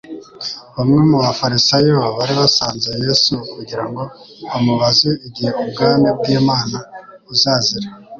Bamwe 0.75 0.99
mu 1.09 1.17
bafarisayo 1.23 1.95
bari 2.17 2.33
basanze 2.41 2.89
Yesu 3.03 3.33
kugira 3.53 3.83
ngo 3.89 4.01
bamubaze 4.47 5.09
"igihe 5.27 5.51
ubwami 5.63 6.07
bw'Imana 6.17 6.77
buzazira." 7.25 7.87